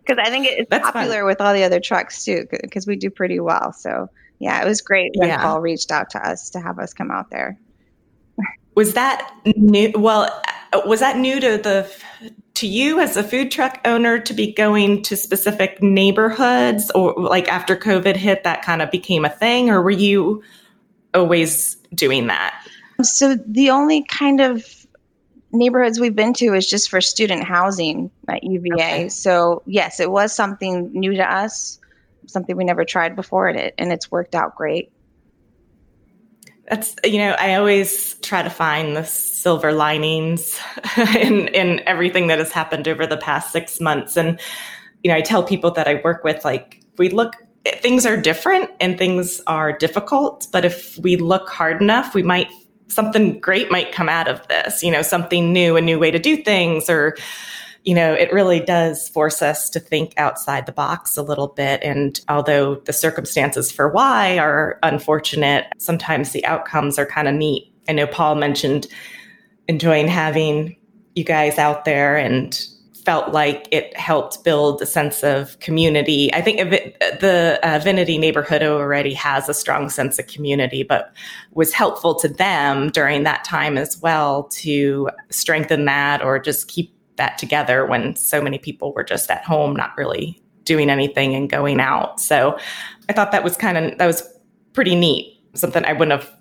Because 0.00 0.22
I 0.24 0.30
think 0.30 0.46
it's 0.46 0.70
That's 0.70 0.90
popular 0.90 1.18
fun. 1.18 1.26
with 1.26 1.40
all 1.40 1.52
the 1.52 1.64
other 1.64 1.80
trucks 1.80 2.24
too, 2.24 2.46
because 2.50 2.86
we 2.86 2.96
do 2.96 3.10
pretty 3.10 3.40
well. 3.40 3.72
So 3.72 4.08
yeah, 4.38 4.62
it 4.62 4.66
was 4.66 4.80
great 4.80 5.12
when 5.16 5.28
yeah. 5.28 5.42
Paul 5.42 5.60
reached 5.60 5.90
out 5.90 6.10
to 6.10 6.26
us 6.26 6.50
to 6.50 6.60
have 6.60 6.78
us 6.78 6.94
come 6.94 7.10
out 7.10 7.30
there. 7.30 7.58
Was 8.74 8.94
that 8.94 9.32
new? 9.56 9.92
Well, 9.94 10.28
was 10.86 11.00
that 11.00 11.18
new 11.18 11.40
to 11.40 11.58
the 11.58 11.90
to 12.54 12.66
you 12.66 13.00
as 13.00 13.16
a 13.16 13.22
food 13.22 13.50
truck 13.52 13.80
owner 13.84 14.18
to 14.18 14.34
be 14.34 14.52
going 14.52 15.02
to 15.02 15.16
specific 15.16 15.82
neighborhoods, 15.82 16.90
or 16.92 17.14
like 17.14 17.48
after 17.48 17.76
COVID 17.76 18.16
hit, 18.16 18.44
that 18.44 18.62
kind 18.62 18.82
of 18.82 18.90
became 18.90 19.24
a 19.24 19.30
thing, 19.30 19.70
or 19.70 19.82
were 19.82 19.90
you 19.90 20.42
always 21.14 21.76
doing 21.94 22.26
that? 22.26 22.60
So 23.02 23.36
the 23.46 23.70
only 23.70 24.04
kind 24.04 24.40
of 24.40 24.64
neighborhoods 25.52 25.98
we've 25.98 26.16
been 26.16 26.34
to 26.34 26.54
is 26.54 26.68
just 26.68 26.90
for 26.90 27.00
student 27.00 27.44
housing 27.44 28.10
at 28.28 28.42
UVA. 28.42 28.74
Okay. 28.74 29.08
So 29.08 29.62
yes, 29.66 30.00
it 30.00 30.10
was 30.10 30.32
something 30.32 30.90
new 30.92 31.14
to 31.14 31.32
us, 31.32 31.78
something 32.26 32.56
we 32.56 32.64
never 32.64 32.84
tried 32.84 33.16
before, 33.16 33.48
and 33.48 33.58
it 33.58 33.74
and 33.78 33.92
it's 33.92 34.10
worked 34.10 34.34
out 34.34 34.56
great. 34.56 34.90
That's 36.68 36.94
you 37.04 37.18
know 37.18 37.32
I 37.38 37.54
always 37.54 38.14
try 38.20 38.42
to 38.42 38.50
find 38.50 38.96
the 38.96 39.04
silver 39.04 39.72
linings 39.72 40.58
in 41.16 41.48
in 41.48 41.80
everything 41.86 42.26
that 42.26 42.38
has 42.38 42.52
happened 42.52 42.86
over 42.86 43.06
the 43.06 43.16
past 43.16 43.52
six 43.52 43.80
months, 43.80 44.16
and 44.16 44.38
you 45.02 45.10
know 45.10 45.16
I 45.16 45.22
tell 45.22 45.42
people 45.42 45.70
that 45.72 45.88
I 45.88 46.00
work 46.04 46.24
with 46.24 46.44
like 46.44 46.82
we 46.98 47.08
look 47.08 47.34
things 47.76 48.06
are 48.06 48.16
different 48.16 48.70
and 48.80 48.98
things 48.98 49.40
are 49.46 49.76
difficult, 49.76 50.46
but 50.52 50.64
if 50.64 50.98
we 50.98 51.16
look 51.16 51.48
hard 51.48 51.82
enough, 51.82 52.14
we 52.14 52.22
might 52.22 52.48
something 52.88 53.38
great 53.38 53.70
might 53.70 53.92
come 53.92 54.08
out 54.08 54.28
of 54.28 54.46
this, 54.48 54.82
you 54.82 54.90
know, 54.90 55.02
something 55.02 55.52
new, 55.52 55.76
a 55.76 55.80
new 55.80 55.98
way 55.98 56.10
to 56.10 56.18
do 56.18 56.42
things 56.42 56.88
or 56.88 57.16
you 57.88 57.94
know, 57.94 58.12
it 58.12 58.30
really 58.34 58.60
does 58.60 59.08
force 59.08 59.40
us 59.40 59.70
to 59.70 59.80
think 59.80 60.12
outside 60.18 60.66
the 60.66 60.72
box 60.72 61.16
a 61.16 61.22
little 61.22 61.48
bit. 61.48 61.82
And 61.82 62.20
although 62.28 62.74
the 62.74 62.92
circumstances 62.92 63.72
for 63.72 63.88
why 63.88 64.36
are 64.36 64.78
unfortunate, 64.82 65.68
sometimes 65.78 66.32
the 66.32 66.44
outcomes 66.44 66.98
are 66.98 67.06
kind 67.06 67.26
of 67.26 67.34
neat. 67.34 67.72
I 67.88 67.94
know 67.94 68.06
Paul 68.06 68.34
mentioned 68.34 68.88
enjoying 69.68 70.06
having 70.06 70.76
you 71.14 71.24
guys 71.24 71.56
out 71.56 71.86
there 71.86 72.18
and 72.18 72.62
felt 73.06 73.32
like 73.32 73.66
it 73.70 73.96
helped 73.96 74.44
build 74.44 74.82
a 74.82 74.86
sense 74.86 75.24
of 75.24 75.58
community. 75.60 76.30
I 76.34 76.42
think 76.42 76.58
the 76.58 77.58
uh, 77.62 77.78
Vinity 77.78 78.20
neighborhood 78.20 78.62
already 78.62 79.14
has 79.14 79.48
a 79.48 79.54
strong 79.54 79.88
sense 79.88 80.18
of 80.18 80.26
community, 80.26 80.82
but 80.82 81.14
was 81.54 81.72
helpful 81.72 82.14
to 82.16 82.28
them 82.28 82.90
during 82.90 83.22
that 83.22 83.44
time 83.44 83.78
as 83.78 83.98
well 84.02 84.42
to 84.48 85.08
strengthen 85.30 85.86
that 85.86 86.20
or 86.20 86.38
just 86.38 86.68
keep 86.68 86.92
that 87.18 87.38
together 87.38 87.86
when 87.86 88.16
so 88.16 88.40
many 88.40 88.58
people 88.58 88.92
were 88.94 89.04
just 89.04 89.30
at 89.30 89.44
home, 89.44 89.76
not 89.76 89.96
really 89.96 90.42
doing 90.64 90.90
anything 90.90 91.34
and 91.34 91.50
going 91.50 91.80
out. 91.80 92.20
So 92.20 92.58
I 93.08 93.12
thought 93.12 93.32
that 93.32 93.44
was 93.44 93.56
kind 93.56 93.78
of, 93.78 93.98
that 93.98 94.06
was 94.06 94.22
pretty 94.72 94.94
neat. 94.94 95.34
Something 95.54 95.84
I 95.84 95.92
wouldn't 95.92 96.20
have 96.20 96.32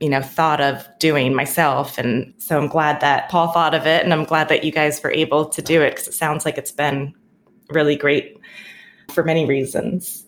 you 0.00 0.10
know 0.10 0.20
thought 0.20 0.60
of 0.60 0.86
doing 0.98 1.34
myself 1.34 1.96
and 1.96 2.34
so 2.36 2.58
i'm 2.58 2.68
glad 2.68 3.00
that 3.00 3.30
paul 3.30 3.48
thought 3.52 3.74
of 3.74 3.86
it 3.86 4.04
and 4.04 4.12
i'm 4.12 4.24
glad 4.24 4.48
that 4.50 4.62
you 4.62 4.70
guys 4.70 5.02
were 5.02 5.10
able 5.10 5.46
to 5.46 5.62
do 5.62 5.80
it 5.80 5.92
because 5.92 6.06
it 6.06 6.12
sounds 6.12 6.44
like 6.44 6.58
it's 6.58 6.70
been 6.70 7.14
really 7.70 7.96
great 7.96 8.36
for 9.10 9.24
many 9.24 9.46
reasons 9.46 10.25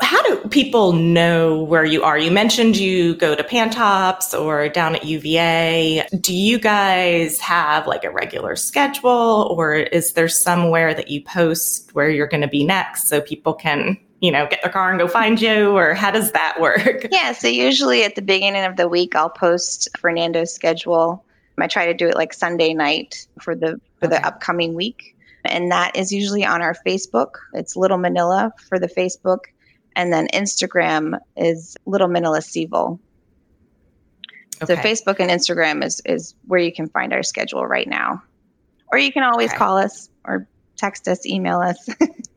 how 0.00 0.22
do 0.22 0.48
people 0.48 0.92
know 0.92 1.62
where 1.62 1.84
you 1.84 2.02
are 2.02 2.18
you 2.18 2.30
mentioned 2.30 2.76
you 2.76 3.14
go 3.16 3.34
to 3.34 3.42
pantops 3.42 4.38
or 4.38 4.68
down 4.68 4.94
at 4.94 5.04
uva 5.04 6.06
do 6.20 6.34
you 6.34 6.58
guys 6.58 7.38
have 7.38 7.86
like 7.86 8.04
a 8.04 8.10
regular 8.10 8.56
schedule 8.56 9.48
or 9.50 9.74
is 9.74 10.12
there 10.12 10.28
somewhere 10.28 10.94
that 10.94 11.08
you 11.08 11.22
post 11.22 11.94
where 11.94 12.10
you're 12.10 12.26
going 12.26 12.40
to 12.40 12.48
be 12.48 12.64
next 12.64 13.08
so 13.08 13.20
people 13.20 13.54
can 13.54 13.98
you 14.20 14.32
know, 14.32 14.46
get 14.48 14.62
their 14.62 14.72
car 14.72 14.90
and 14.90 14.98
go 14.98 15.06
find 15.06 15.40
you, 15.40 15.76
or 15.76 15.94
how 15.94 16.10
does 16.10 16.32
that 16.32 16.60
work? 16.60 17.06
Yeah, 17.12 17.32
so 17.32 17.48
usually 17.48 18.04
at 18.04 18.16
the 18.16 18.22
beginning 18.22 18.64
of 18.64 18.76
the 18.76 18.88
week, 18.88 19.14
I'll 19.14 19.30
post 19.30 19.88
Fernando's 19.96 20.52
schedule. 20.52 21.24
I 21.58 21.66
try 21.66 21.86
to 21.86 21.94
do 21.94 22.08
it 22.08 22.14
like 22.14 22.32
Sunday 22.32 22.74
night 22.74 23.26
for 23.40 23.54
the 23.54 23.80
for 23.98 24.06
okay. 24.06 24.16
the 24.16 24.26
upcoming 24.26 24.74
week, 24.74 25.16
and 25.44 25.70
that 25.72 25.96
is 25.96 26.12
usually 26.12 26.44
on 26.44 26.62
our 26.62 26.74
Facebook. 26.86 27.36
It's 27.54 27.76
Little 27.76 27.98
Manila 27.98 28.52
for 28.68 28.78
the 28.78 28.86
Facebook, 28.86 29.46
and 29.98 30.12
then 30.12 30.28
Instagram 30.32 31.18
is 31.36 31.76
Little 31.84 32.06
Manila 32.06 32.38
Cville. 32.38 33.00
Okay. 34.62 34.74
So 34.74 34.80
Facebook 34.80 35.16
and 35.18 35.30
Instagram 35.30 35.84
is 35.84 36.00
is 36.06 36.34
where 36.46 36.60
you 36.60 36.72
can 36.72 36.88
find 36.88 37.12
our 37.12 37.22
schedule 37.22 37.66
right 37.66 37.86
now, 37.86 38.22
or 38.92 38.98
you 38.98 39.12
can 39.12 39.24
always 39.24 39.50
okay. 39.50 39.58
call 39.58 39.76
us 39.76 40.08
or 40.24 40.46
text 40.76 41.08
us, 41.08 41.26
email 41.26 41.60
us. 41.60 41.88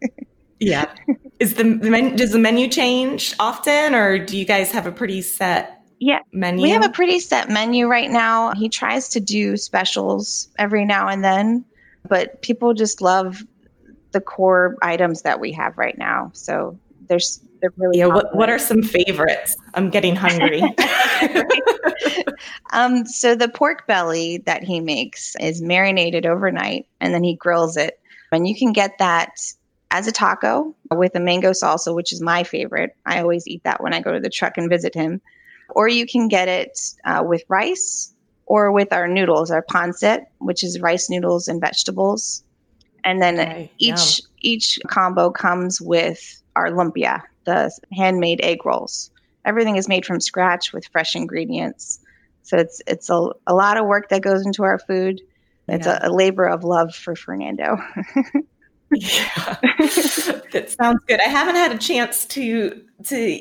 yeah. 0.59 0.91
Is 1.39 1.53
the, 1.53 1.63
the 1.63 2.13
does 2.15 2.31
the 2.31 2.39
menu 2.39 2.67
change 2.67 3.35
often, 3.39 3.95
or 3.95 4.17
do 4.17 4.37
you 4.37 4.45
guys 4.45 4.71
have 4.71 4.87
a 4.87 4.91
pretty 4.91 5.21
set 5.21 5.83
yeah, 5.99 6.19
menu? 6.31 6.63
We 6.63 6.71
have 6.71 6.83
a 6.83 6.89
pretty 6.89 7.19
set 7.19 7.49
menu 7.49 7.87
right 7.87 8.09
now. 8.09 8.53
He 8.53 8.69
tries 8.69 9.09
to 9.09 9.19
do 9.19 9.55
specials 9.55 10.49
every 10.57 10.85
now 10.85 11.07
and 11.07 11.23
then, 11.23 11.65
but 12.07 12.41
people 12.41 12.73
just 12.73 13.01
love 13.01 13.43
the 14.13 14.21
core 14.21 14.77
items 14.81 15.21
that 15.21 15.39
we 15.39 15.51
have 15.53 15.77
right 15.77 15.97
now. 15.97 16.31
So 16.33 16.77
there's 17.07 17.39
they're 17.61 17.73
really 17.77 17.99
yeah. 17.99 18.07
What, 18.07 18.35
what 18.35 18.49
are 18.49 18.59
some 18.59 18.81
favorites? 18.83 19.55
I'm 19.75 19.89
getting 19.89 20.15
hungry. 20.15 20.61
um, 22.73 23.05
so 23.05 23.35
the 23.35 23.49
pork 23.49 23.87
belly 23.87 24.39
that 24.39 24.63
he 24.63 24.79
makes 24.79 25.35
is 25.39 25.61
marinated 25.61 26.25
overnight, 26.25 26.87
and 26.99 27.13
then 27.13 27.23
he 27.23 27.35
grills 27.35 27.77
it, 27.77 27.99
and 28.31 28.47
you 28.47 28.55
can 28.55 28.73
get 28.73 28.97
that 28.99 29.31
as 29.91 30.07
a 30.07 30.11
taco 30.11 30.73
with 30.89 31.15
a 31.15 31.19
mango 31.19 31.51
salsa, 31.51 31.93
which 31.93 32.11
is 32.11 32.21
my 32.21 32.43
favorite. 32.43 32.95
I 33.05 33.21
always 33.21 33.47
eat 33.47 33.63
that 33.63 33.83
when 33.83 33.93
I 33.93 34.01
go 34.01 34.13
to 34.13 34.19
the 34.19 34.29
truck 34.29 34.57
and 34.57 34.69
visit 34.69 34.95
him. 34.95 35.21
Or 35.69 35.87
you 35.87 36.05
can 36.05 36.27
get 36.27 36.47
it 36.47 36.79
uh, 37.05 37.23
with 37.25 37.43
rice 37.47 38.13
or 38.45 38.71
with 38.71 38.91
our 38.91 39.07
noodles, 39.07 39.51
our 39.51 39.63
pancit, 39.63 40.25
which 40.39 40.63
is 40.63 40.79
rice 40.81 41.09
noodles 41.09 41.47
and 41.47 41.61
vegetables. 41.61 42.43
And 43.03 43.21
then 43.21 43.39
okay, 43.39 43.71
each 43.77 44.19
yum. 44.19 44.29
each 44.41 44.79
combo 44.87 45.29
comes 45.29 45.81
with 45.81 46.41
our 46.55 46.69
lumpia, 46.69 47.21
the 47.45 47.71
handmade 47.93 48.41
egg 48.41 48.65
rolls. 48.65 49.11
Everything 49.45 49.75
is 49.75 49.87
made 49.87 50.05
from 50.05 50.19
scratch 50.19 50.71
with 50.71 50.85
fresh 50.87 51.15
ingredients. 51.15 51.99
So 52.43 52.57
it's 52.57 52.81
it's 52.87 53.09
a, 53.09 53.29
a 53.47 53.53
lot 53.53 53.77
of 53.77 53.85
work 53.85 54.09
that 54.09 54.21
goes 54.21 54.45
into 54.45 54.63
our 54.63 54.79
food. 54.79 55.21
It's 55.67 55.85
yeah. 55.85 55.99
a, 56.01 56.09
a 56.09 56.11
labor 56.11 56.45
of 56.47 56.63
love 56.63 56.93
for 56.93 57.15
Fernando. 57.15 57.77
yeah, 58.91 59.57
that 60.51 60.75
sounds 60.79 61.03
good. 61.07 61.19
I 61.21 61.29
haven't 61.29 61.55
had 61.55 61.71
a 61.71 61.77
chance 61.77 62.25
to 62.25 62.83
to 63.05 63.39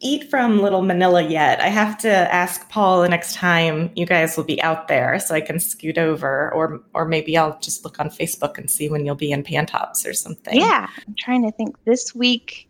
eat 0.00 0.30
from 0.30 0.60
Little 0.60 0.82
Manila 0.82 1.22
yet. 1.22 1.60
I 1.60 1.68
have 1.68 1.98
to 1.98 2.10
ask 2.10 2.68
Paul 2.70 3.02
the 3.02 3.08
next 3.08 3.34
time 3.34 3.90
you 3.94 4.06
guys 4.06 4.36
will 4.36 4.44
be 4.44 4.60
out 4.62 4.88
there, 4.88 5.18
so 5.20 5.34
I 5.34 5.40
can 5.40 5.60
scoot 5.60 5.98
over, 5.98 6.52
or 6.54 6.80
or 6.94 7.04
maybe 7.04 7.36
I'll 7.36 7.58
just 7.60 7.84
look 7.84 8.00
on 8.00 8.08
Facebook 8.08 8.58
and 8.58 8.70
see 8.70 8.88
when 8.88 9.04
you'll 9.04 9.14
be 9.14 9.30
in 9.30 9.42
Pantops 9.42 10.06
or 10.06 10.14
something. 10.14 10.58
Yeah, 10.58 10.88
I'm 11.06 11.14
trying 11.18 11.42
to 11.44 11.52
think. 11.52 11.76
This 11.84 12.14
week, 12.14 12.68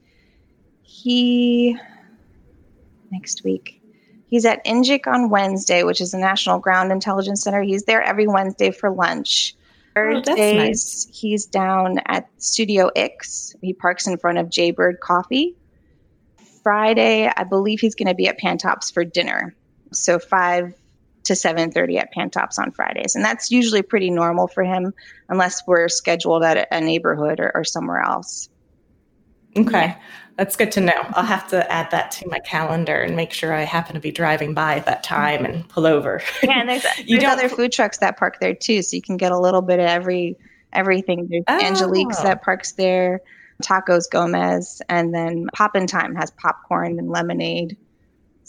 he 0.91 1.79
next 3.13 3.45
week. 3.45 3.81
He's 4.27 4.45
at 4.45 4.65
NGIC 4.65 5.07
on 5.07 5.31
Wednesday, 5.31 5.83
which 5.85 6.01
is 6.01 6.11
the 6.11 6.19
National 6.19 6.59
Ground 6.59 6.93
Intelligence 6.93 7.43
Center. 7.43 7.63
He's 7.63 7.85
there 7.85 8.03
every 8.03 8.27
Wednesday 8.27 8.71
for 8.71 8.91
lunch. 8.91 9.55
Oh, 9.97 10.23
Thursdays, 10.23 10.37
oh, 10.37 10.59
nice. 10.59 11.09
he's 11.13 11.47
down 11.47 12.01
at 12.07 12.29
Studio 12.39 12.91
Ix. 12.95 13.55
He 13.61 13.73
parks 13.73 14.07
in 14.07 14.19
front 14.19 14.39
of 14.39 14.51
Jaybird 14.51 15.01
Coffee. 15.01 15.57
Friday, 16.63 17.31
I 17.37 17.45
believe 17.45 17.81
he's 17.81 17.95
going 17.95 18.09
to 18.09 18.15
be 18.15 18.29
at 18.29 18.39
Pantops 18.39 18.93
for 18.93 19.05
dinner. 19.05 19.55
So 19.93 20.19
five 20.19 20.75
to 21.25 21.35
seven 21.37 21.71
thirty 21.71 21.99
at 21.99 22.13
Pantops 22.15 22.59
on 22.59 22.71
Fridays, 22.73 23.15
and 23.15 23.25
that's 23.25 23.51
usually 23.51 23.83
pretty 23.83 24.11
normal 24.11 24.47
for 24.47 24.63
him, 24.65 24.93
unless 25.29 25.63
we're 25.67 25.89
scheduled 25.89 26.43
at 26.45 26.69
a 26.71 26.81
neighborhood 26.81 27.41
or, 27.41 27.53
or 27.55 27.65
somewhere 27.65 28.01
else. 28.01 28.49
Okay. 29.57 29.97
That's 30.37 30.57
good 30.57 30.73
to 30.73 30.81
know. 30.81 30.95
I'll 31.11 31.25
have 31.25 31.49
to 31.49 31.71
add 31.71 31.91
that 31.91 32.11
to 32.13 32.29
my 32.29 32.39
calendar 32.39 32.97
and 32.97 33.15
make 33.15 33.33
sure 33.33 33.53
I 33.53 33.63
happen 33.63 33.95
to 33.95 34.01
be 34.01 34.11
driving 34.11 34.55
by 34.55 34.77
at 34.77 34.87
that 34.87 35.03
time 35.03 35.45
and 35.45 35.69
pull 35.69 35.87
over. 35.87 36.23
Yeah, 36.43 36.61
and 36.61 36.69
there's, 36.71 36.87
there's 37.09 37.25
other 37.25 37.49
food 37.51 37.73
trucks 37.73 37.99
that 37.99 38.17
park 38.17 38.39
there 38.41 38.55
too, 38.55 38.81
so 38.83 38.97
you 38.97 39.03
can 39.03 39.19
get 39.19 39.33
a 39.33 39.39
little 39.39 39.61
bit 39.61 39.81
of 39.81 39.87
every 39.87 40.39
everything. 40.73 41.27
There's 41.29 41.45
oh. 41.47 41.61
Angelique's 41.63 42.23
that 42.23 42.43
parks 42.43 42.73
there, 42.73 43.21
Tacos 43.63 44.11
Gomez, 44.11 44.81
and 44.89 45.15
then 45.15 45.49
Poppin' 45.53 45.87
Time 45.87 46.15
has 46.15 46.31
popcorn 46.31 46.99
and 46.99 47.11
lemonade. 47.11 47.77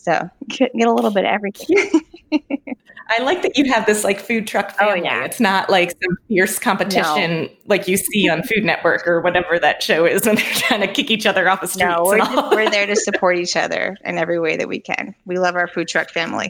So 0.01 0.29
get, 0.48 0.74
get 0.74 0.88
a 0.88 0.93
little 0.93 1.12
bit 1.12 1.25
of 1.25 1.31
everything. 1.31 2.01
I 3.12 3.22
like 3.22 3.41
that 3.41 3.58
you 3.58 3.72
have 3.72 3.86
this 3.86 4.03
like 4.03 4.20
food 4.20 4.48
truck 4.48 4.72
oh, 4.74 4.86
family. 4.86 5.01
Oh, 5.01 5.03
yeah. 5.03 5.25
It's 5.25 5.39
not 5.39 5.70
like 5.70 5.91
some 5.91 6.17
fierce 6.27 6.58
competition 6.58 7.43
no. 7.43 7.50
like 7.67 7.88
you 7.88 7.98
see 7.98 8.29
on 8.29 8.41
Food 8.41 8.63
Network 8.63 9.05
or 9.05 9.22
whatever 9.22 9.60
that 9.60 9.84
show 9.84 10.05
is 10.05 10.25
when 10.25 10.36
they're 10.36 10.53
trying 10.53 10.81
to 10.81 10.88
kick 10.88 11.12
each 11.12 11.25
other 11.25 11.48
off 11.50 11.62
the 11.62 11.67
streets. 11.67 11.86
No, 11.86 12.03
we're, 12.03 12.17
just, 12.17 12.51
we're 12.51 12.70
there 12.70 12.88
to 12.88 12.96
support 12.96 13.38
each 13.38 13.55
other 13.55 13.98
in 14.05 14.17
every 14.17 14.39
way 14.39 14.58
that 14.58 14.67
we 14.67 14.79
can. 14.79 15.13
We 15.25 15.38
love 15.38 15.55
our 15.55 15.67
food 15.67 15.88
truck 15.88 16.10
family. 16.10 16.50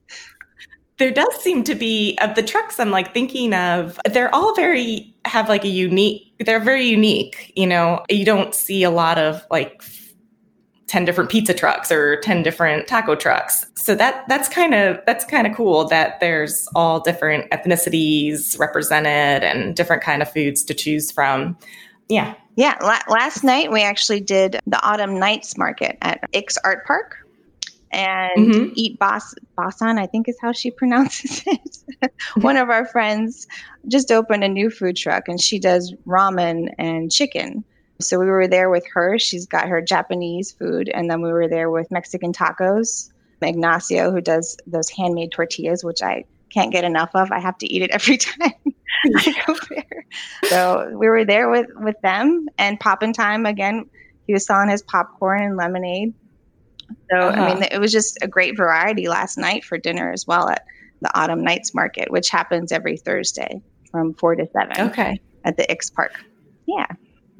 there 0.98 1.10
does 1.10 1.34
seem 1.36 1.64
to 1.64 1.74
be 1.74 2.18
of 2.20 2.34
the 2.34 2.42
trucks 2.42 2.78
I'm 2.78 2.90
like 2.90 3.14
thinking 3.14 3.54
of, 3.54 3.98
they're 4.10 4.34
all 4.34 4.54
very 4.54 5.14
have 5.24 5.48
like 5.48 5.64
a 5.64 5.68
unique, 5.68 6.34
they're 6.40 6.60
very 6.60 6.84
unique. 6.84 7.52
You 7.54 7.68
know, 7.68 8.04
you 8.10 8.24
don't 8.24 8.54
see 8.54 8.82
a 8.82 8.90
lot 8.90 9.18
of 9.18 9.42
like 9.50 9.82
10 10.90 11.04
different 11.04 11.30
pizza 11.30 11.54
trucks 11.54 11.92
or 11.92 12.20
10 12.20 12.42
different 12.42 12.88
taco 12.88 13.14
trucks. 13.14 13.64
So 13.76 13.94
that 13.94 14.24
that's 14.28 14.48
kind 14.48 14.74
of 14.74 14.98
that's 15.06 15.24
kind 15.24 15.46
of 15.46 15.54
cool 15.54 15.86
that 15.86 16.18
there's 16.18 16.68
all 16.74 16.98
different 16.98 17.48
ethnicities 17.52 18.58
represented 18.58 19.44
and 19.44 19.76
different 19.76 20.02
kind 20.02 20.20
of 20.20 20.30
foods 20.32 20.64
to 20.64 20.74
choose 20.74 21.12
from. 21.12 21.56
Yeah. 22.08 22.34
Yeah, 22.56 22.76
la- 22.82 23.14
last 23.14 23.44
night 23.44 23.70
we 23.70 23.82
actually 23.84 24.18
did 24.18 24.58
the 24.66 24.82
Autumn 24.82 25.16
Nights 25.16 25.56
Market 25.56 25.96
at 26.02 26.28
Ix 26.32 26.58
Art 26.64 26.84
Park 26.84 27.18
and 27.92 28.52
mm-hmm. 28.52 28.72
Eat 28.74 28.98
Boss 28.98 29.32
Bossan, 29.56 29.96
I 29.96 30.06
think 30.06 30.28
is 30.28 30.36
how 30.42 30.50
she 30.50 30.70
pronounces 30.76 31.44
it. 31.46 32.12
One 32.40 32.56
of 32.56 32.68
our 32.68 32.84
friends 32.84 33.46
just 33.86 34.10
opened 34.10 34.42
a 34.42 34.48
new 34.48 34.70
food 34.70 34.96
truck 34.96 35.28
and 35.28 35.40
she 35.40 35.60
does 35.60 35.94
ramen 36.04 36.74
and 36.78 37.12
chicken. 37.12 37.64
So 38.00 38.18
we 38.18 38.26
were 38.26 38.48
there 38.48 38.70
with 38.70 38.84
her. 38.92 39.18
She's 39.18 39.46
got 39.46 39.68
her 39.68 39.80
Japanese 39.80 40.52
food. 40.52 40.88
And 40.88 41.10
then 41.10 41.22
we 41.22 41.32
were 41.32 41.48
there 41.48 41.70
with 41.70 41.90
Mexican 41.90 42.32
tacos. 42.32 43.10
Ignacio, 43.42 44.10
who 44.10 44.20
does 44.20 44.58
those 44.66 44.90
handmade 44.90 45.32
tortillas, 45.32 45.82
which 45.82 46.02
I 46.02 46.24
can't 46.50 46.72
get 46.72 46.84
enough 46.84 47.10
of. 47.14 47.30
I 47.32 47.40
have 47.40 47.56
to 47.58 47.72
eat 47.72 47.82
it 47.82 47.90
every 47.90 48.16
time 48.18 48.52
I 49.16 49.44
go 49.46 49.56
there. 49.70 50.04
So 50.44 50.90
we 50.94 51.08
were 51.08 51.24
there 51.24 51.48
with, 51.48 51.68
with 51.76 52.00
them 52.02 52.48
and 52.58 52.78
Poppin' 52.78 53.12
Time 53.12 53.46
again. 53.46 53.88
He 54.26 54.32
was 54.32 54.44
selling 54.44 54.68
his 54.68 54.82
popcorn 54.82 55.42
and 55.42 55.56
lemonade. 55.56 56.14
So, 57.10 57.18
uh-huh. 57.18 57.40
I 57.40 57.54
mean, 57.54 57.62
it 57.70 57.80
was 57.80 57.92
just 57.92 58.18
a 58.22 58.28
great 58.28 58.56
variety 58.56 59.08
last 59.08 59.38
night 59.38 59.64
for 59.64 59.78
dinner 59.78 60.12
as 60.12 60.26
well 60.26 60.48
at 60.48 60.64
the 61.00 61.18
Autumn 61.18 61.42
Nights 61.42 61.74
Market, 61.74 62.10
which 62.10 62.28
happens 62.28 62.72
every 62.72 62.96
Thursday 62.96 63.62
from 63.90 64.14
four 64.14 64.34
to 64.34 64.46
seven. 64.52 64.90
Okay. 64.90 65.20
At 65.44 65.56
the 65.56 65.70
Ix 65.70 65.90
Park. 65.90 66.12
Yeah. 66.66 66.86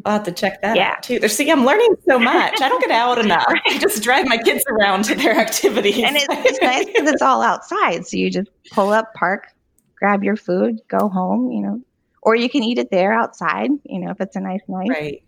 I'll 0.05 0.15
have 0.15 0.25
to 0.25 0.33
check 0.33 0.63
that 0.63 0.77
yeah. 0.77 0.93
out 0.93 1.03
too. 1.03 1.27
See, 1.29 1.51
I'm 1.51 1.65
learning 1.65 1.95
so 2.09 2.19
much. 2.19 2.61
I 2.61 2.69
don't 2.69 2.81
get 2.81 2.91
out 2.91 3.19
enough. 3.25 3.47
I 3.49 3.79
just 3.79 4.03
drive 4.03 4.27
my 4.27 4.39
kids 4.39 4.65
around 4.69 5.05
to 5.05 5.15
their 5.15 5.39
activities. 5.39 6.03
And 6.05 6.17
it's, 6.17 6.27
it's 6.29 6.61
nice 6.61 6.87
because 6.87 7.09
it's 7.11 7.23
all 7.23 7.43
outside. 7.43 8.07
So 8.07 8.17
you 8.17 8.31
just 8.31 8.49
pull 8.73 8.91
up, 8.91 9.13
park, 9.15 9.49
grab 9.97 10.25
your 10.25 10.37
food, 10.37 10.81
go 10.89 11.09
home. 11.09 11.51
You 11.51 11.63
know, 11.63 11.81
or 12.23 12.35
you 12.35 12.49
can 12.49 12.63
eat 12.63 12.79
it 12.79 12.91
there 12.91 13.13
outside, 13.13 13.71
you 13.85 14.01
know, 14.01 14.11
if 14.11 14.21
it's 14.21 14.37
a 14.37 14.41
nice 14.41 14.63
night. 14.69 14.91
Right. 14.91 15.23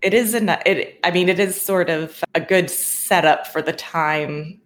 It 0.00 0.14
is 0.14 0.34
a 0.34 0.68
it 0.68 0.98
I 1.04 1.10
mean 1.10 1.28
it 1.28 1.38
is 1.38 1.60
sort 1.60 1.88
of 1.88 2.22
a 2.34 2.40
good 2.40 2.70
setup 2.70 3.46
for 3.46 3.62
the 3.62 3.72
time 3.72 4.60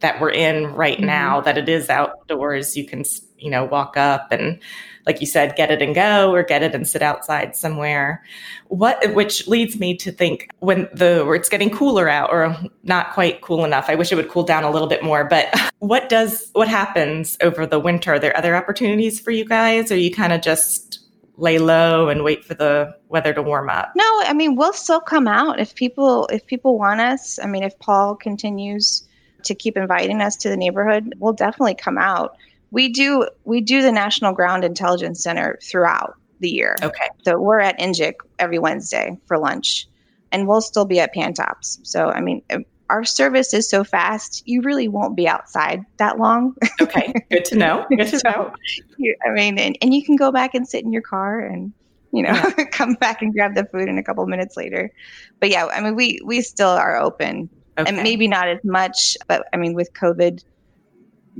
that 0.00 0.20
we're 0.20 0.30
in 0.30 0.66
right 0.74 0.98
mm-hmm. 0.98 1.06
now 1.06 1.40
that 1.40 1.58
it 1.58 1.68
is 1.68 1.88
outdoors 1.88 2.76
you 2.76 2.84
can 2.84 3.04
you 3.38 3.50
know 3.50 3.64
walk 3.64 3.96
up 3.96 4.28
and 4.30 4.58
like 5.06 5.20
you 5.20 5.26
said 5.26 5.56
get 5.56 5.70
it 5.70 5.80
and 5.80 5.94
go 5.94 6.32
or 6.32 6.42
get 6.42 6.62
it 6.62 6.74
and 6.74 6.86
sit 6.88 7.02
outside 7.02 7.56
somewhere. 7.56 8.22
What 8.68 9.14
which 9.14 9.46
leads 9.48 9.78
me 9.78 9.96
to 9.96 10.12
think 10.12 10.48
when 10.60 10.88
the 10.92 11.24
where 11.24 11.34
it's 11.34 11.48
getting 11.48 11.70
cooler 11.70 12.08
out 12.08 12.30
or 12.30 12.56
not 12.82 13.12
quite 13.12 13.40
cool 13.40 13.64
enough 13.64 13.86
i 13.88 13.94
wish 13.94 14.12
it 14.12 14.14
would 14.14 14.28
cool 14.28 14.42
down 14.42 14.64
a 14.64 14.70
little 14.70 14.88
bit 14.88 15.02
more 15.02 15.24
but 15.24 15.54
what 15.78 16.08
does 16.08 16.50
what 16.52 16.68
happens 16.68 17.36
over 17.40 17.66
the 17.66 17.78
winter? 17.78 18.14
Are 18.14 18.18
there 18.18 18.36
other 18.36 18.56
opportunities 18.56 19.20
for 19.20 19.30
you 19.30 19.44
guys? 19.44 19.92
Or 19.92 19.96
you 19.96 20.12
kind 20.12 20.32
of 20.32 20.40
just 20.40 21.00
lay 21.36 21.58
low 21.58 22.08
and 22.08 22.24
wait 22.24 22.44
for 22.44 22.54
the 22.54 22.96
weather 23.08 23.32
to 23.32 23.42
warm 23.42 23.70
up? 23.70 23.92
No 23.94 24.04
i 24.22 24.32
mean 24.32 24.56
we'll 24.56 24.72
still 24.72 25.00
come 25.00 25.28
out 25.28 25.60
if 25.60 25.74
people 25.74 26.26
if 26.32 26.46
people 26.46 26.78
want 26.78 27.00
us. 27.00 27.38
I 27.42 27.46
mean 27.46 27.62
if 27.62 27.78
paul 27.78 28.16
continues 28.16 29.04
to 29.44 29.54
keep 29.54 29.76
inviting 29.76 30.20
us 30.20 30.36
to 30.36 30.48
the 30.48 30.56
neighborhood, 30.56 31.14
we'll 31.18 31.32
definitely 31.32 31.76
come 31.76 31.96
out. 31.96 32.36
We 32.70 32.88
do 32.88 33.28
we 33.44 33.60
do 33.60 33.82
the 33.82 33.92
National 33.92 34.32
Ground 34.32 34.64
Intelligence 34.64 35.22
Center 35.22 35.58
throughout 35.62 36.14
the 36.40 36.50
year. 36.50 36.76
Okay. 36.82 37.08
So 37.24 37.38
we're 37.38 37.60
at 37.60 37.78
NGIC 37.78 38.14
every 38.38 38.58
Wednesday 38.58 39.18
for 39.26 39.38
lunch, 39.38 39.86
and 40.32 40.46
we'll 40.46 40.60
still 40.60 40.84
be 40.84 41.00
at 41.00 41.14
Pantops. 41.14 41.78
So 41.82 42.10
I 42.10 42.20
mean, 42.20 42.42
uh, 42.50 42.58
our 42.90 43.04
service 43.04 43.52
is 43.52 43.68
so 43.68 43.84
fast, 43.84 44.42
you 44.46 44.62
really 44.62 44.88
won't 44.88 45.14
be 45.14 45.28
outside 45.28 45.84
that 45.98 46.18
long. 46.18 46.54
Okay, 46.80 47.12
good 47.30 47.44
to 47.46 47.56
know. 47.56 47.84
Good 47.90 48.06
to 48.06 48.18
so, 48.20 48.30
know. 48.30 48.52
You, 48.98 49.16
I 49.26 49.30
mean, 49.32 49.58
and, 49.58 49.76
and 49.82 49.92
you 49.92 50.04
can 50.04 50.14
go 50.14 50.30
back 50.30 50.54
and 50.54 50.66
sit 50.66 50.84
in 50.84 50.92
your 50.92 51.02
car 51.02 51.40
and 51.40 51.72
you 52.12 52.22
know 52.22 52.32
yeah. 52.32 52.64
come 52.72 52.94
back 52.94 53.20
and 53.20 53.32
grab 53.32 53.56
the 53.56 53.64
food 53.64 53.88
in 53.88 53.98
a 53.98 54.02
couple 54.02 54.24
minutes 54.26 54.56
later. 54.56 54.92
But 55.40 55.50
yeah, 55.50 55.66
I 55.66 55.80
mean, 55.80 55.96
we 55.96 56.20
we 56.24 56.40
still 56.40 56.68
are 56.68 56.96
open 56.96 57.50
Okay. 57.78 57.88
And 57.88 58.02
maybe 58.02 58.26
not 58.26 58.48
as 58.48 58.58
much, 58.64 59.16
but 59.28 59.46
I 59.52 59.56
mean, 59.56 59.74
with 59.74 59.92
COVID, 59.92 60.42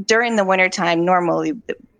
during 0.05 0.37
the 0.37 0.45
wintertime, 0.45 1.05
normally 1.05 1.52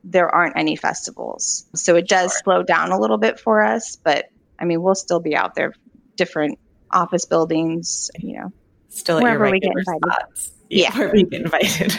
there 0.05 0.29
aren't 0.35 0.57
any 0.57 0.77
festivals. 0.77 1.67
So 1.75 1.97
it 1.97 2.09
does 2.09 2.33
sure. 2.33 2.41
slow 2.45 2.63
down 2.63 2.93
a 2.93 2.99
little 2.99 3.19
bit 3.19 3.39
for 3.39 3.63
us, 3.63 3.97
but 3.97 4.27
I 4.59 4.65
mean, 4.65 4.83
we'll 4.83 4.95
still 4.95 5.21
be 5.21 5.37
out 5.37 5.55
there, 5.55 5.75
different 6.17 6.59
office 6.91 7.25
buildings, 7.25 8.11
you 8.19 8.39
know, 8.39 8.53
still 8.89 9.21
wherever 9.21 9.51
we 9.51 9.61
get 9.61 9.73
invited. 9.77 10.03
Spots. 10.05 10.51
Yeah, 10.71 10.97
wherever 10.97 11.15
we 11.15 11.25
get 11.25 11.43
invited. 11.43 11.93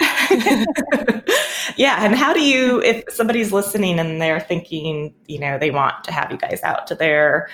yeah, 1.76 2.04
and 2.04 2.14
how 2.14 2.32
do 2.32 2.40
you, 2.40 2.80
if 2.82 3.04
somebody's 3.10 3.52
listening 3.52 3.98
and 3.98 4.20
they're 4.20 4.40
thinking, 4.40 5.14
you 5.26 5.38
know, 5.38 5.58
they 5.58 5.70
want 5.70 6.04
to 6.04 6.12
have 6.12 6.30
you 6.30 6.38
guys 6.38 6.62
out 6.62 6.86
to 6.88 6.94
their 6.94 7.48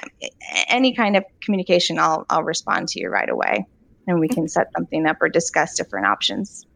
any 0.68 0.92
kind 0.92 1.16
of 1.16 1.24
communication, 1.40 1.98
I'll, 1.98 2.26
I'll 2.28 2.42
respond 2.42 2.88
to 2.88 3.00
you 3.00 3.08
right 3.08 3.30
away 3.30 3.66
and 4.06 4.20
we 4.20 4.28
can 4.28 4.48
set 4.48 4.70
something 4.72 5.06
up 5.06 5.16
or 5.22 5.28
discuss 5.28 5.76
different 5.76 6.06
options. 6.06 6.66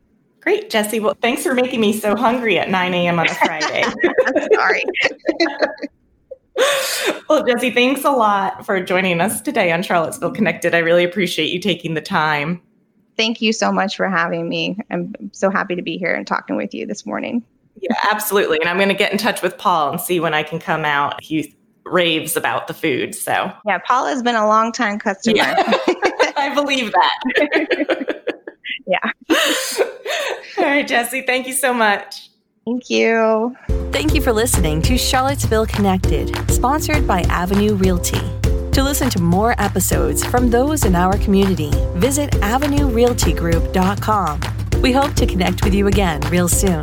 Great, 0.40 0.70
Jessie. 0.70 1.00
Well, 1.00 1.16
thanks 1.20 1.42
for 1.42 1.52
making 1.52 1.80
me 1.80 1.92
so 1.92 2.16
hungry 2.16 2.58
at 2.58 2.70
9 2.70 2.94
a.m. 2.94 3.18
on 3.18 3.28
a 3.28 3.34
Friday. 3.34 3.84
Sorry. 4.54 4.84
well, 7.28 7.44
Jessie, 7.44 7.72
thanks 7.72 8.04
a 8.04 8.10
lot 8.10 8.64
for 8.64 8.80
joining 8.80 9.20
us 9.20 9.40
today 9.40 9.72
on 9.72 9.82
Charlottesville 9.82 10.30
Connected. 10.30 10.74
I 10.74 10.78
really 10.78 11.04
appreciate 11.04 11.50
you 11.50 11.58
taking 11.58 11.94
the 11.94 12.00
time. 12.00 12.62
Thank 13.16 13.42
you 13.42 13.52
so 13.52 13.72
much 13.72 13.96
for 13.96 14.08
having 14.08 14.48
me. 14.48 14.78
I'm 14.90 15.12
so 15.32 15.50
happy 15.50 15.74
to 15.74 15.82
be 15.82 15.98
here 15.98 16.14
and 16.14 16.26
talking 16.26 16.56
with 16.56 16.72
you 16.72 16.86
this 16.86 17.04
morning. 17.04 17.44
Yeah, 17.80 17.96
absolutely. 18.10 18.58
And 18.60 18.68
I'm 18.68 18.76
going 18.76 18.88
to 18.88 18.94
get 18.94 19.12
in 19.12 19.18
touch 19.18 19.42
with 19.42 19.56
Paul 19.58 19.92
and 19.92 20.00
see 20.00 20.18
when 20.20 20.34
I 20.34 20.42
can 20.42 20.58
come 20.58 20.84
out. 20.84 21.22
He 21.22 21.54
raves 21.84 22.36
about 22.36 22.66
the 22.66 22.74
food. 22.74 23.14
So, 23.14 23.52
yeah, 23.66 23.78
Paul 23.86 24.06
has 24.06 24.22
been 24.22 24.34
a 24.34 24.46
long 24.46 24.72
time 24.72 24.98
customer. 24.98 25.36
Yeah. 25.36 25.54
I 26.36 26.52
believe 26.54 26.92
that. 26.92 28.22
yeah. 28.86 29.10
All 30.58 30.64
right, 30.64 30.86
Jessie, 30.86 31.22
thank 31.22 31.46
you 31.46 31.54
so 31.54 31.72
much. 31.72 32.28
Thank 32.64 32.90
you. 32.90 33.56
Thank 33.92 34.14
you 34.14 34.20
for 34.20 34.32
listening 34.32 34.82
to 34.82 34.98
Charlottesville 34.98 35.66
Connected, 35.66 36.36
sponsored 36.50 37.06
by 37.06 37.20
Avenue 37.22 37.74
Realty. 37.74 38.20
To 38.72 38.82
listen 38.84 39.08
to 39.10 39.20
more 39.20 39.54
episodes 39.58 40.24
from 40.24 40.50
those 40.50 40.84
in 40.84 40.94
our 40.94 41.18
community, 41.18 41.72
visit 41.96 42.30
avenuerealtygroup.com. 42.32 44.40
We 44.82 44.92
hope 44.92 45.14
to 45.14 45.26
connect 45.26 45.64
with 45.64 45.74
you 45.74 45.88
again 45.88 46.20
real 46.30 46.46
soon. 46.46 46.82